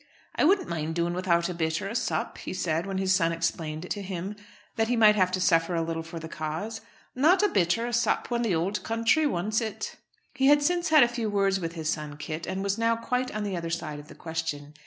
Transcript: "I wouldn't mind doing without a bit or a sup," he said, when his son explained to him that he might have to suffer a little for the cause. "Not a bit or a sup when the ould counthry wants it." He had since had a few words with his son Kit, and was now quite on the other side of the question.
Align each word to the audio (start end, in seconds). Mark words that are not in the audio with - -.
"I 0.35 0.45
wouldn't 0.45 0.67
mind 0.67 0.95
doing 0.95 1.13
without 1.13 1.47
a 1.47 1.53
bit 1.53 1.79
or 1.79 1.87
a 1.87 1.93
sup," 1.93 2.39
he 2.39 2.55
said, 2.55 2.87
when 2.87 2.97
his 2.97 3.13
son 3.13 3.31
explained 3.31 3.87
to 3.91 4.01
him 4.01 4.35
that 4.75 4.87
he 4.87 4.95
might 4.95 5.15
have 5.15 5.31
to 5.33 5.39
suffer 5.39 5.75
a 5.75 5.83
little 5.83 6.01
for 6.01 6.17
the 6.17 6.27
cause. 6.27 6.81
"Not 7.13 7.43
a 7.43 7.47
bit 7.47 7.77
or 7.77 7.85
a 7.85 7.93
sup 7.93 8.31
when 8.31 8.41
the 8.41 8.55
ould 8.55 8.81
counthry 8.83 9.27
wants 9.27 9.61
it." 9.61 9.97
He 10.33 10.47
had 10.47 10.63
since 10.63 10.89
had 10.89 11.03
a 11.03 11.07
few 11.07 11.29
words 11.29 11.59
with 11.59 11.73
his 11.73 11.87
son 11.91 12.17
Kit, 12.17 12.47
and 12.47 12.63
was 12.63 12.79
now 12.79 12.95
quite 12.95 13.29
on 13.35 13.43
the 13.43 13.55
other 13.55 13.69
side 13.69 13.99
of 13.99 14.07
the 14.07 14.15
question. 14.15 14.73